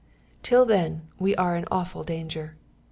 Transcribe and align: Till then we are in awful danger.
Till 0.41 0.65
then 0.65 1.03
we 1.19 1.35
are 1.35 1.55
in 1.55 1.67
awful 1.69 2.01
danger. 2.01 2.55